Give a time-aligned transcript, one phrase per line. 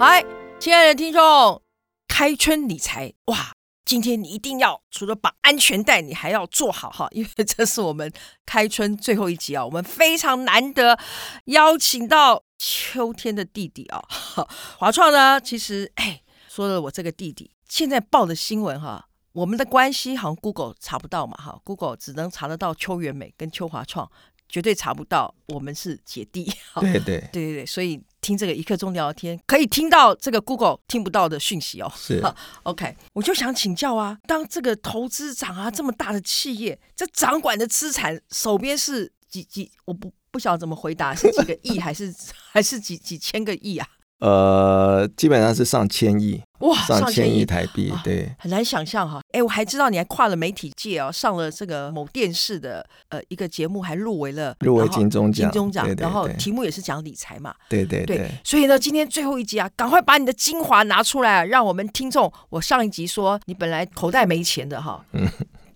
[0.00, 1.60] 的听众，
[2.08, 3.52] 开春理财哇！
[3.84, 8.10] 今天你一定要除了绑安全带，你还要做好哈， 因为这是我们
[8.46, 10.98] 开春最后一集啊，我们非常难得
[11.46, 14.02] 邀请到秋天的弟弟啊，
[14.78, 24.10] 华创呢，其实哎，说了我这个弟弟，现在报的新闻哈，我们的关系好像 Google 查不到嘛哈，Google 只能查得到邱元美跟邱华创。
[24.52, 26.52] 绝对查不到，我们是姐弟。
[26.80, 31.92] 对对对对对，所以听这个一刻钟聊天，可以听到这个 Google 听不到的讯息哦。
[31.96, 32.22] 是
[32.64, 39.70] ，OK，我就想请教啊，当这个投资长啊，这么大的企业，这掌管的资产手边是几几？
[39.86, 42.14] 我不不晓得怎么回答，是几个亿还是
[42.52, 43.86] 还是几几千个亿啊？
[44.20, 49.20] 呃，基本上是上千亿哇，上千亿台币，对，很难想象哈。
[49.32, 58.30] 哎，我还知道你还跨了媒体界哦，上了这个某电视的呃一个节目，还入围了入围金钟奖，金钟奖，对对对，然后题目也是讲理财嘛，对对对，对。
[58.44, 62.32] 所以呢，今天最后一集啊，赶快把你的精华拿出来，让我们听众。
[62.50, 65.04] 我上一集说你本来口袋没钱的哈。
[65.12, 65.28] 嗯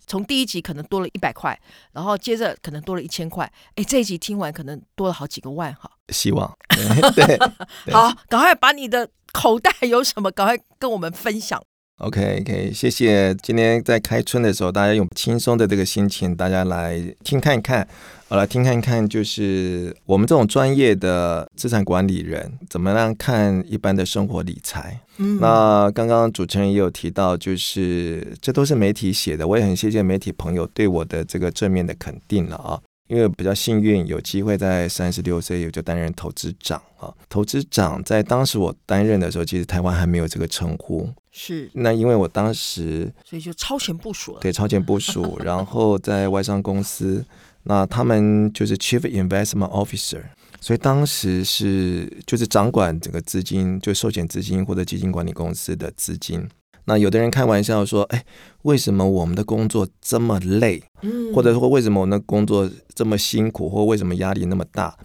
[0.07, 1.59] 从第一集可能多了一百块，
[1.93, 5.91] 然后接着可能多了一千块，哎，这一集听完可能多了好几个万哈。
[6.11, 6.55] 希望
[7.17, 7.39] 对，
[7.87, 11.61] 对，好，赶快把你的口袋有什么，赶快跟我们分享。
[11.99, 13.35] OK OK，谢谢。
[13.37, 17.87] 今天在开春的时候，大家用轻松的这个心情，大家来听看看，
[18.29, 24.99] 我来听看看，就是我们这种专业的资产管理人怎么样看一般的生活理财。
[25.19, 32.81] 嗯，那刚刚主持人也有提到，就是这都是媒体写的，我也很谢谢媒体朋友对我的这个正面的肯定了啊。
[33.09, 37.13] 因为比较幸运，有机会在三十六岁就担任投资长啊。
[37.29, 41.09] 投资长在当时我担任的时候，其实台湾还没有这个称呼。
[41.31, 41.71] 是。
[41.75, 44.41] 那因为我当时，所以就超前部署了。
[44.41, 45.39] 对，超前部署。
[45.45, 47.25] 然后在外商公司，
[47.65, 50.23] 那他们就是 Chief Investment Officer，
[50.61, 56.49] 所以当时是就是掌管整个资金，就寿险资金或者基金管理公司的资金。
[56.87, 58.25] 那有的人开玩笑说：“哎，
[58.63, 60.83] 为什么我们的工作这么累？
[61.03, 64.99] 嗯或者说为什么我们的工作这么辛苦，或为什么压力那么大？”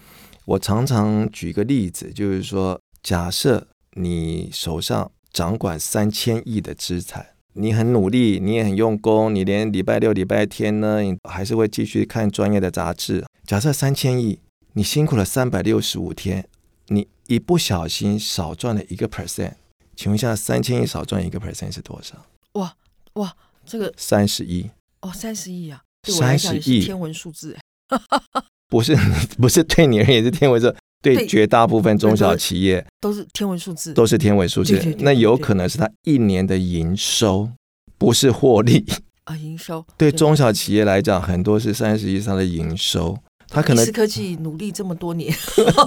[0.45, 7.23] 我常常举个例子，就是说，假设你手上掌管三千亿的资产，
[7.53, 13.23] 你很努力，你也很用功，你连礼拜六、礼拜天呢，你还是会继续看专业的杂志。
[13.45, 14.39] 假设三千亿，
[14.73, 16.47] 你辛苦了三百六十五天，
[16.87, 19.53] 你一不小心少赚了一个 percent。
[19.99, 22.15] 请问一下，三千亿少赚一个 percent 是多少？
[22.53, 22.73] 哇
[23.15, 24.69] 哇，这个三十亿。
[25.01, 26.79] 哦，三十亿啊，三十亿。
[26.79, 27.57] 天文数字，
[28.71, 28.95] 不是
[29.37, 34.95] 不是对你而言是天文数，对绝大部分中小企业都是天文数字，都是天文数字。
[34.99, 37.49] 那有可能是他一年的营收，
[37.97, 38.85] 不是获利。
[39.25, 43.17] 啊，营收对中小企业来讲，很多是三十亿以上的营收。
[43.49, 45.33] 他可能思科技努力这么多年，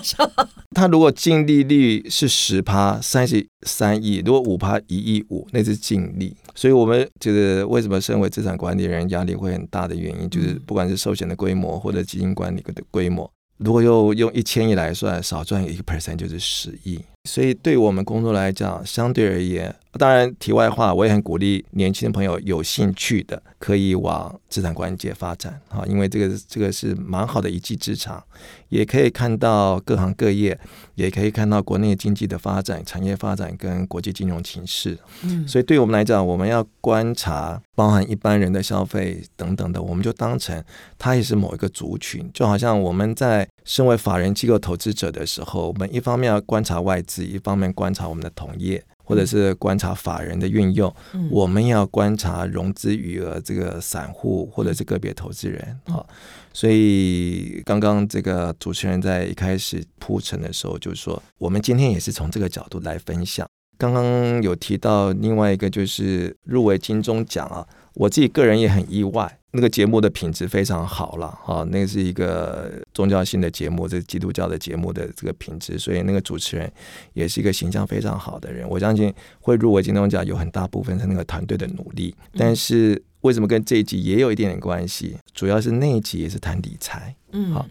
[0.74, 6.34] 他如果净利率是十趴，三十三亿；如果五趴，一亿五，那是净利。
[6.54, 17.00] 所以我们就是，为什么身为资产管理人压力会很大的原因，就是不管是寿险的规模或者基金管理的规模，如果又用一千亿来算，少赚一个 percent 就是十亿。
[17.28, 19.74] 所以对我们工作来讲，相对而言。
[19.98, 28.22] 当然，题外话，我也很鼓励年轻的朋友有兴趣的可以往资产管理界发展哈，因为这个这个是蛮好的一技之长，
[28.70, 30.58] 也可以看到各行各业，
[30.94, 34.98] 也可以看到国内经济的发展、产业发展跟国际金融情势。
[35.24, 40.64] 嗯，所以对我们来讲，我们要观察包含一般人的消费等等的，我们就当成
[40.96, 48.82] 它也是某一个族群，就好像我们在身为法人机构投资者的时候，我们一方面要观察外资，一方面观察我们的同业。
[49.04, 56.04] 或者是观察法人的运用，嗯、我们要观察融资余额这个散户或者是个别投资人啊、嗯。
[56.52, 63.46] 所以刚刚这个主持人在一开始铺陈的时候，就是说我们今天也是从这个角度来分享。
[63.78, 69.38] 刚刚有提到另外一个就是入围金钟奖啊，我自己个人也很意外。
[69.54, 76.72] 那个节目的品质非常好了，哈，那是一个宗教性的节目，这是基督教的节目的这个品质，所以那个主持人
[77.12, 78.66] 也是一个形象非常好的人。
[78.66, 85.18] 我相信会入围金钟奖有很大部分是那个团队的努力，但是为什么跟这一集也有一点点关系？
[85.34, 87.66] 主要是那一集也是谈理财，嗯，好，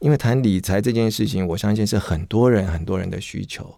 [0.00, 3.74] 因为谈理财这件事情，我相信是很多人很多人的需求。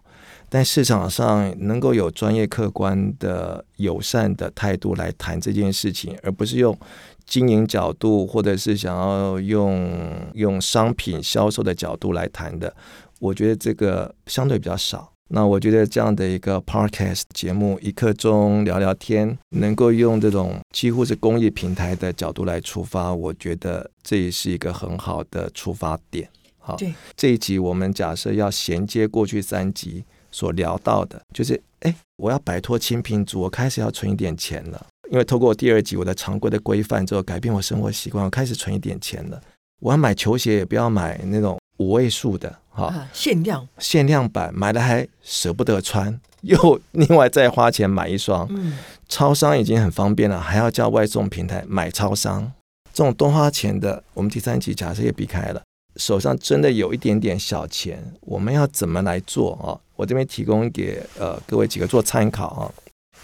[0.49, 6.77] 但市场上能够有专业、客观的、友善的态度来谈这件事情，而不是用
[7.25, 9.99] 经营角度，或者是想要用
[10.35, 12.73] 用商品销售的角度来谈的，
[13.19, 15.11] 我觉得这个相对比较少。
[15.29, 26.29] 那我觉得这样的一个 podcast 节目，一刻钟聊聊天，能够用这种几乎是公益平台的角度来出发，我觉得这也是一个很好的出发点。
[26.57, 26.77] 好，
[27.17, 30.05] 这一集我们假设要衔接过去三集。
[30.31, 34.85] 所聊到的，就是哎，我要摆脱清贫族，我开始要存一点钱了。
[35.09, 39.41] 因为透过第二集我的常规的规范之后，改变我生活习惯，我开始存一点钱了。
[39.79, 48.47] 我要买球鞋，也不要买那种五位数的，哈、啊，限量限量版，买了还舍不得穿， 又另外再花钱买一双。
[48.49, 48.77] 嗯，
[49.07, 52.51] 超商已经很方便了，还要叫外送平台买超商，
[52.91, 55.61] 这种多花钱的，我们第三集假设也避开了。
[55.95, 59.77] 手上真的有一点点小钱，我们要怎么来做啊？
[59.97, 62.71] 我这边提供给呃各位几个做参考啊，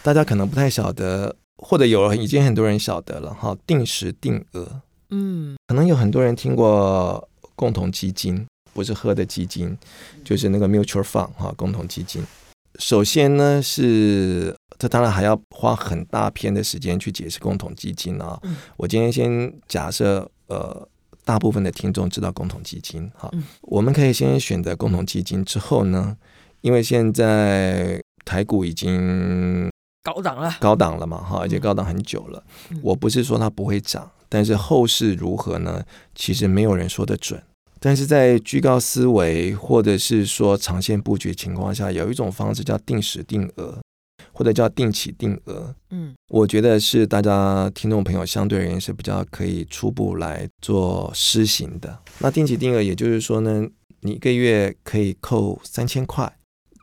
[0.02, 1.34] 大家可能不太晓得。
[1.56, 3.56] 或者有了，已经很多人晓得了哈。
[3.66, 4.82] 定时定额，
[5.12, 7.26] 嗯，可能有很多人听过
[7.56, 9.78] 共同基金，不是喝的基金，
[10.26, 12.22] 就是那个 mutual fund 哈，共同基金。
[12.80, 18.38] 首先呢是，这当然还要花很大篇的时间去解释共同基金啊。
[18.76, 20.86] 我今天先假设，呃，
[21.24, 23.32] 大部分的听众知道共同基金哈，
[23.62, 26.18] 我们可以先选择共同基金之后呢，
[26.64, 29.70] 因为现在台股已经。
[30.06, 32.44] 高档了，高档了嘛，哈，而且高档很久了。
[32.72, 35.82] 嗯、我不是说它不会涨，但是后市如何呢？
[36.14, 37.42] 其实没有人说得准。
[37.80, 43.80] 但是在居高思维或者是说长线布局情况下，有一种方式叫定时定额，
[44.34, 45.74] 或者叫定期定额。
[45.92, 51.98] 嗯，我觉得是大家听众朋友相对而言是比较可以初步来做施行的。
[52.20, 53.66] 那定期定额，也就是说呢，
[54.02, 56.30] 你一个月可以扣三千块，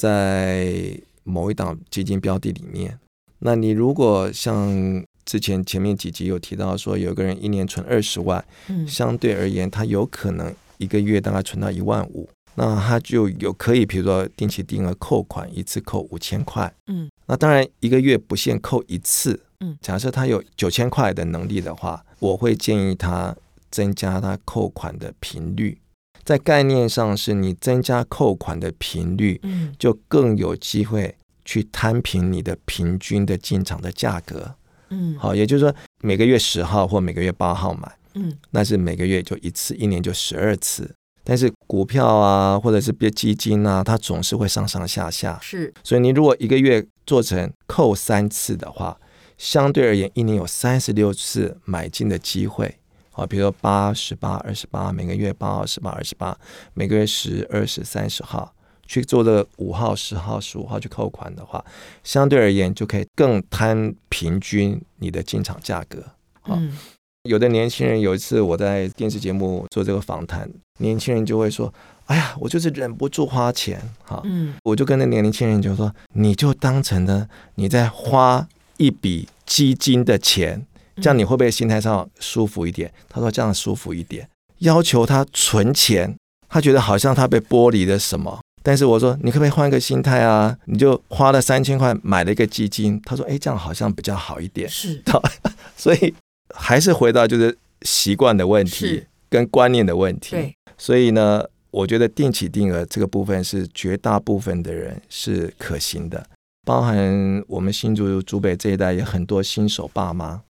[0.01, 2.99] 在某一档基金标的里面。
[3.41, 23.37] 那你如果像之前前面几集有提到说，有个人一年存二十万，嗯，相对而言，他有可能一个月大概存到一万五，那他就有可以，比如说定期定额扣款，一次扣五千块，嗯，那当然一个月不限扣一次，嗯，假设他有九千块的能力的话，我会建议他
[23.71, 25.79] 增加他扣款的频率，
[26.25, 31.17] 在概念上是你增加扣款的频率，嗯，就更有机会。
[31.43, 34.55] 去摊平你的平均的进场的价格，
[34.91, 40.89] 嗯，好，也就是说每个月十号或每个月八号买，嗯，那是每个月就一次，一年就十二次。
[41.25, 45.73] 但是股票啊，或者是别基金啊，它总是会上上下下，是。
[45.83, 49.01] 所以你如果一个月做成扣三次的话，
[49.37, 52.77] 相对而言，一年有三十六次买进的机会。
[53.21, 56.35] 好，比如说八、十八、二十八，每个月八号、十八、二十八，
[56.73, 58.51] 每个月十、二十、三十号。
[58.87, 61.63] 去做的五号、十号、十五号去扣款的话，
[62.03, 66.01] 相对而言就可以更摊平均你的进场价格。
[66.41, 66.77] 啊，嗯、
[67.25, 71.73] 有的年轻人有一次我在电视节目做这个访谈，年轻人就会说
[72.07, 80.67] ：“哎呀，我就是忍不住花钱。”哈，嗯，我就跟那年轻人就说：“你就当成呢你在花一笔基金的钱，
[81.01, 86.15] 这样你会不会心态上舒服一点？”他说：“这样舒服一点。”要求他存钱，
[86.49, 88.41] 他觉得好像他被剥离了什么。
[88.63, 90.55] 但是我说，你可不可以换一个心态啊？
[90.67, 93.01] 你就花了三千块买了一个基金。
[93.07, 94.69] 他说，哎，这样好像比较好一点。
[94.69, 95.03] 是，
[95.79, 96.15] 所以
[96.55, 100.33] 还是回到就是习惯的问题跟观念的问题。
[100.33, 106.27] 对，所以呢，我觉得定期定额这个部分是绝大部分的人是可行的，
[106.67, 110.43] 包含我们新竹竹北这一代有很多新手爸妈。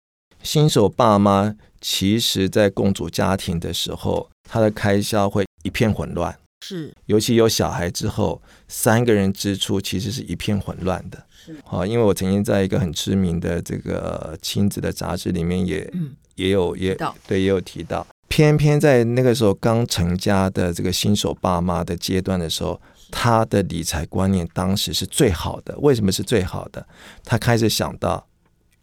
[0.42, 6.36] 新手爸妈其实在共组家庭的时候，他的开销会一片混乱。
[6.62, 11.24] 是，尤其有小孩之后，三个人支出其实是一片混乱的。
[11.30, 16.94] 是，好，因为我曾经在一个很知名的这个亲子的杂志里面也、嗯、也有也
[17.26, 22.78] 对也有提到，偏偏在那个时候刚成家的这个新手爸妈的阶段的时候，
[23.10, 25.78] 他的理财观念当时是最好的。
[25.78, 26.86] 为什么是最好的？
[27.24, 28.26] 他开始想到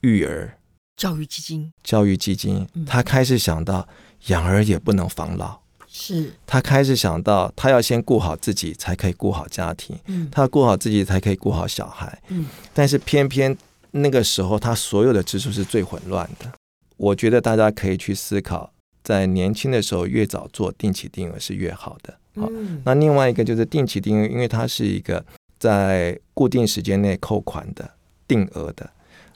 [0.02, 0.57] 育儿
[0.98, 3.88] 教育基金，教育基金，他开始想到
[4.28, 5.60] 养儿也不能防老。
[5.88, 9.98] 是他开始想到，他要先顾好自己，才可以顾好家庭。
[10.08, 12.22] 嗯，他要顾好自己，才可以顾好小孩。
[12.30, 13.56] 嗯，但是偏偏
[13.92, 16.52] 那个时候，他所有的支出是最混乱的。
[16.98, 18.72] 我觉得大家可以去思考，
[19.04, 22.18] 在年轻的时候，越早做定期定额是越好的。
[22.36, 22.50] 好，
[22.84, 25.24] 那另外一个就是定期定额，因为它是一个
[25.60, 27.90] 在固定时间内扣款的
[28.28, 28.88] 定额的。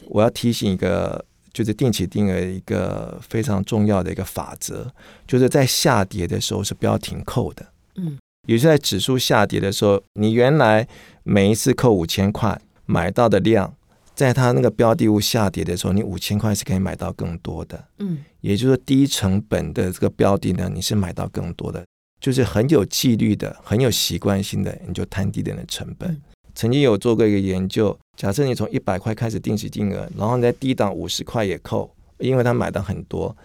[0.07, 1.23] 我要提醒一个。
[1.53, 4.89] 就是定期定额一个非常重要的一个法则，
[5.27, 7.65] 就是在下跌的时候是不要停扣的。
[7.95, 8.17] 嗯，
[8.47, 10.87] 也就是在指数下跌的时候，你原来
[11.23, 13.75] 每一次扣五千块买到的量，
[14.15, 17.83] 在它那个标的物下跌的时候，你五千块是可以买到更多的。
[17.99, 21.85] 嗯，也就是说低成本的这个标的呢，你是买到更多的，
[22.21, 26.09] 就是很有纪律的、很有习惯性的，你就摊低点的成本。
[26.09, 26.21] 嗯
[26.53, 33.35] 曾经有做过一个研究，假设你从一百块开始定期定额，然后你在低档五十块也扣，因为他买的很多。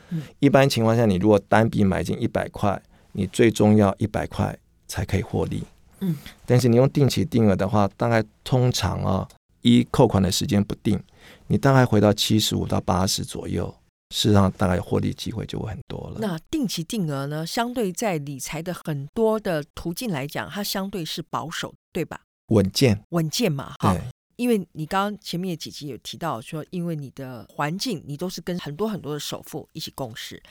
[0.40, 2.80] 一般情况下，你如果单笔买进一百块，
[3.12, 5.62] 你最终要一百块才可以获利。
[6.00, 9.26] 嗯，但是你用定期定额的话，大概通常啊，
[9.62, 11.02] 一扣款的时间不定，
[11.46, 13.74] 你大概回到七十五到八十左右，
[14.14, 16.18] 事实上大概获利机会就会很多了。
[16.20, 22.20] 那定期定额呢，相对在理财的很多的途径来讲，它相对是保守，对吧？
[22.48, 23.96] 稳健，稳健嘛，哈。
[24.36, 30.42] 因为你刚刚前面几集有提到说，因为你的环境，你都是跟很多很多的首富一起共事，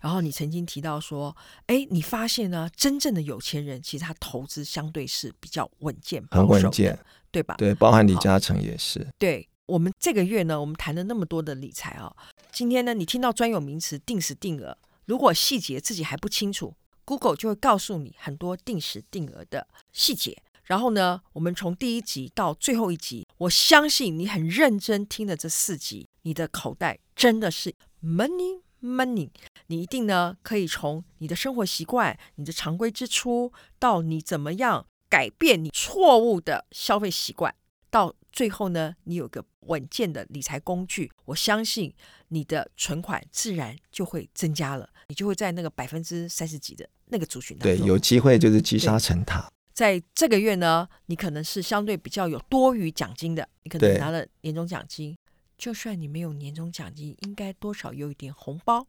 [0.00, 6.98] 然后你曾经提到说，哎，你发现呢，真正的有钱人其实他投资相对是比较稳健、很稳健，
[7.30, 7.54] 对吧？
[7.58, 9.06] 对，包含李嘉诚也是。
[9.18, 12.10] 对，我们这个月呢，我们谈了那么多的理财啊，
[12.50, 20.42] 今天呢，你听到专有名词定时定额，如果细节自己还不清楚，Google 就会告诉你很多定时定额的细节。
[20.64, 29.30] 然后呢，我们从第一集到最后一集，我相信你很认真听了这四集，你的口袋真的是 money money。
[29.66, 37.54] 你一定呢可以从你的生活习惯、你的常规支出，到你怎么样改变你错误的消费习惯，
[37.90, 41.94] 到最后呢，你有个稳健的理财工具，我相信
[42.28, 47.78] 你的存款自然就会增加了，你就会在那个百分之三十几的那个族群当中。
[47.78, 49.48] 对，有机会就是积沙成塔。
[49.74, 55.16] 在这个月呢，你可能是相对比较有多余奖金的，你可能拿了年终奖金。
[55.58, 58.86] 就算你没有年终奖金，应该多少有一点红包。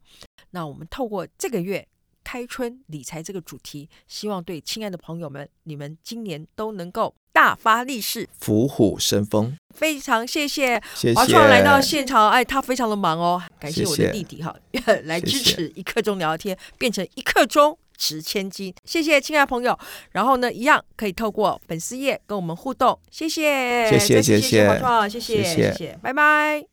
[0.50, 1.86] 那我们透过这个月
[2.24, 9.56] 开春理财这个主题，希望对亲爱的朋友们，你们今年都能够大发利市，虎虎生风。
[9.74, 14.54] 非常谢谢谢谢华创来到现场，哎，他非常的忙哦，感谢我的弟弟哈，
[15.04, 17.78] 来支持一刻钟聊天，变成一刻钟。
[17.96, 19.78] 值千金，谢谢亲爱的朋友。
[20.12, 24.40] 然后呢，一样可以透过粉丝页跟我们互动，谢谢，谢谢，谢谢，
[25.08, 26.66] 谢谢，谢谢，拜拜。